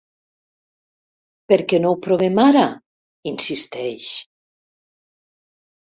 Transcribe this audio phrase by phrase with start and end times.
[1.51, 2.65] Per què no ho provem ara?
[3.33, 4.11] —insisteix.